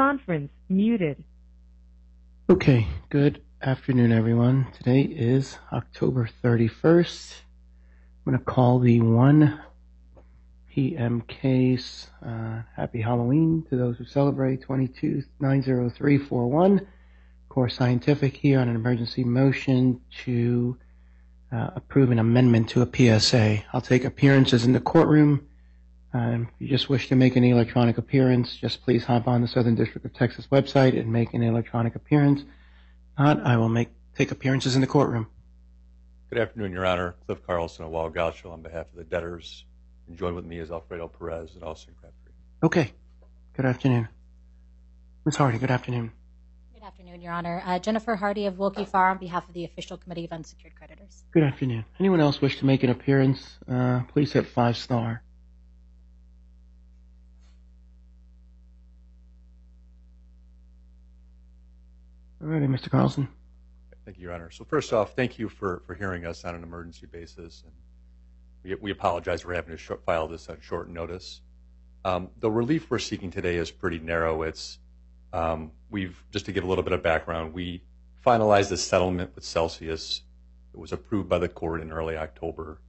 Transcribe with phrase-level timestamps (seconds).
[0.00, 1.22] conference muted.
[2.48, 4.66] Okay, good afternoon, everyone.
[4.72, 7.34] Today is October 31st.
[8.24, 9.60] I'm going to call the 1
[10.70, 11.20] p.m.
[11.28, 16.86] case uh, Happy Halloween to those who celebrate 2290341.
[17.50, 20.78] Core Scientific here on an emergency motion to
[21.52, 23.64] uh, approve an amendment to a PSA.
[23.74, 25.46] I'll take appearances in the courtroom.
[26.12, 29.48] Um, if you just wish to make an electronic appearance, just please hop on the
[29.48, 32.42] Southern District of Texas website and make an electronic appearance.
[33.18, 35.28] Not, I will make take appearances in the courtroom.
[36.30, 37.14] Good afternoon, Your Honor.
[37.26, 39.64] Cliff Carlson of Weil Gotshal on behalf of the debtors.
[40.08, 42.32] And joined with me is Alfredo Perez and Austin Crabtree.
[42.62, 42.92] Okay.
[43.56, 44.08] Good afternoon.
[45.24, 45.36] Ms.
[45.36, 46.12] Hardy, good afternoon.
[46.72, 47.62] Good afternoon, Your Honor.
[47.64, 51.24] Uh, Jennifer Hardy of Willkie Farr on behalf of the Official Committee of Unsecured Creditors.
[51.32, 51.84] Good afternoon.
[51.98, 53.58] Anyone else wish to make an appearance?
[53.70, 55.22] Uh, please hit five star.
[62.42, 62.90] All righty, Mr.
[62.90, 63.28] Carlson.
[64.06, 64.50] Thank you, Your Honor.
[64.50, 67.64] So first off, thank you for, hearing us on an emergency basis.
[68.62, 71.42] We, apologize for having to file this on short notice.
[72.04, 74.42] Um, the relief we're seeking today is pretty narrow.
[74.42, 74.78] It's
[75.34, 77.52] um, we've just to give a little bit of background.
[77.52, 77.82] We
[78.24, 80.22] finalized a settlement with Celsius.
[80.72, 82.80] It was approved by the court in early October.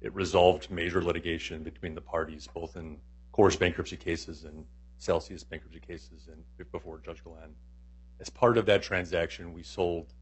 [0.00, 2.98] It resolved major litigation between the parties, both in
[3.32, 4.64] Core's bankruptcy cases and
[4.96, 7.54] Celsius bankruptcy cases, and before Judge Glenn.
[8.20, 10.12] As part of that transaction, we sold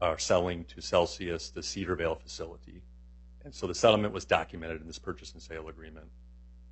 [0.00, 2.82] are selling to Celsius the Cedarvale facility.
[3.44, 6.06] And so the settlement was documented in this purchase and sale agreement.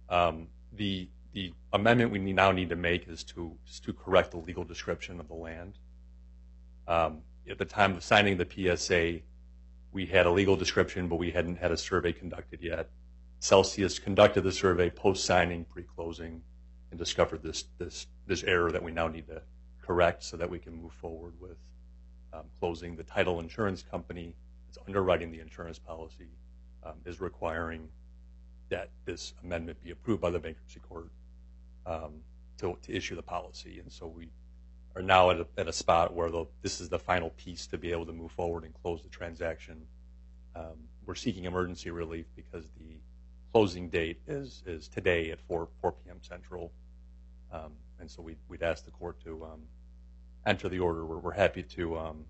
[0.09, 4.65] Um, the, the amendment we now need to make is to, to correct the legal
[4.65, 5.79] description of the land.
[6.87, 9.21] Um, at the time of signing the PSA,
[9.93, 12.91] we had a legal description, but we hadn't had a survey conducted yet.
[13.41, 16.43] Celsius conducted the survey post-signing, pre-closing,
[16.91, 19.43] and discovered this, this, this error that we now need to
[19.87, 21.59] correct so that we can move forward with
[22.33, 22.97] um, closing.
[22.97, 24.35] The title insurance company
[24.67, 26.29] that's underwriting the insurance policy,
[26.85, 27.89] um, is requiring
[28.69, 31.11] that this amendment be approved by the bankruptcy court
[31.87, 32.15] um,
[32.59, 33.79] to, issue the policy.
[33.81, 34.29] And so we
[34.97, 36.31] are now at a, spot where
[36.63, 39.87] this is the final piece to be able to move forward and close the transaction.
[41.07, 42.97] We're seeking emergency relief because the
[43.53, 46.19] closing date is, today at 4, 4 p.m.
[46.21, 46.73] Central.
[47.53, 49.63] Um, and so we, would ask the court to um,
[50.47, 51.05] enter the order.
[51.05, 52.25] We're, happy to um,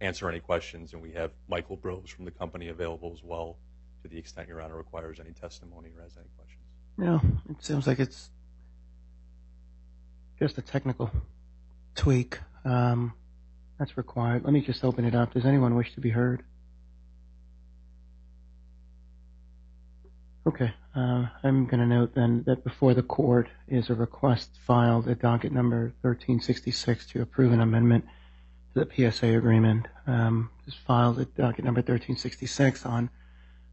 [0.00, 3.56] answer any questions, and we have Michael Bros from the company available as well
[4.02, 6.62] to the extent Your Honor requires any testimony or has any questions.
[6.96, 8.30] No, it seems like it's
[10.38, 11.10] just a technical
[11.94, 12.38] tweak
[13.78, 14.44] that's required.
[14.44, 15.34] Let me just open it up.
[15.34, 16.42] Does anyone wish to be heard?
[20.46, 25.08] Okay, uh, I'm going to note then that before the court is a request filed
[25.08, 28.04] at docket number 1366 to approve an amendment
[28.74, 29.88] to the PSA agreement.
[30.06, 33.08] Um, is filed at docket number 1366 on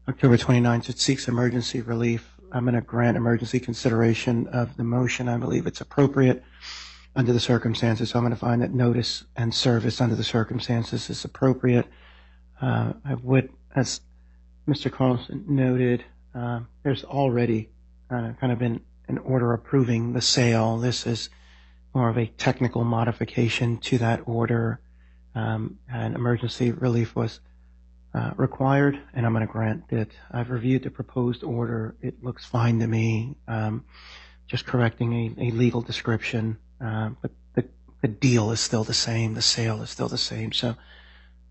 [0.08, 0.88] October 29th.
[0.88, 2.30] It seeks emergency relief.
[2.52, 5.28] I'm going to grant emergency consideration of the motion.
[5.28, 6.42] I believe it's appropriate
[7.14, 8.10] under the circumstances.
[8.10, 11.86] So I'm going to find that notice and service under the circumstances is appropriate.
[12.62, 14.00] Uh, I would, as
[14.66, 14.90] Mr.
[14.90, 16.04] Carlson noted,
[16.34, 17.70] uh, there's already
[18.10, 20.78] uh, kind of been an order approving the sale.
[20.78, 21.28] This is
[21.94, 24.80] more of a technical modification to that order,
[25.34, 27.40] um, and emergency relief was
[28.14, 30.12] uh, required, and I'm going to grant it.
[30.30, 31.96] I've reviewed the proposed order.
[32.00, 33.36] It looks fine to me.
[33.48, 33.84] Um,
[34.46, 37.64] just correcting a, a legal description, uh, but the,
[38.02, 39.34] the deal is still the same.
[39.34, 40.52] The sale is still the same.
[40.52, 40.76] So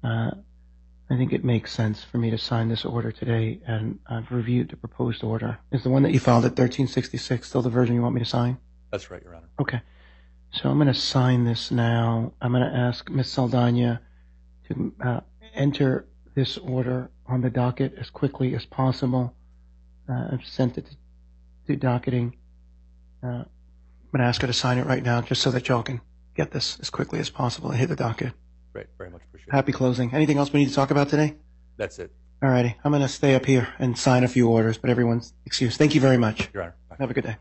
[0.03, 0.31] uh,
[1.11, 4.69] I think it makes sense for me to sign this order today, and I've reviewed
[4.69, 5.59] the proposed order.
[5.69, 8.25] Is the one that you filed at 1366 still the version you want me to
[8.25, 8.57] sign?
[8.91, 9.49] That's right, Your Honor.
[9.59, 9.81] Okay.
[10.53, 12.31] So I'm going to sign this now.
[12.41, 13.29] I'm going to ask Ms.
[13.29, 14.01] Saldana
[14.69, 15.19] to uh,
[15.53, 19.35] enter this order on the docket as quickly as possible.
[20.09, 20.95] Uh, I've sent it
[21.67, 22.37] to docketing.
[23.21, 23.45] Uh, I'm
[24.13, 25.99] going to ask her to sign it right now just so that y'all can
[26.35, 28.31] get this as quickly as possible and hit the docket.
[28.73, 29.51] Great, very much appreciated.
[29.51, 30.13] Happy closing.
[30.13, 31.35] Anything else we need to talk about today?
[31.77, 32.11] That's it.
[32.41, 32.75] All righty.
[32.83, 35.77] I'm going to stay up here and sign a few orders, but everyone's excused.
[35.77, 36.49] Thank you very much.
[36.53, 36.75] Your Honor.
[36.89, 36.95] Bye.
[36.99, 37.37] Have a good day.